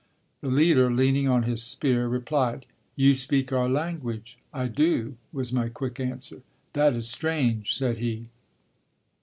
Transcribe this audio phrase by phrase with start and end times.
[0.39, 2.65] The leader, leaning on his spear, replied,
[2.95, 6.41] "You speak our language?" "I do," was my quick answer.
[6.73, 8.25] "That is strange," said he.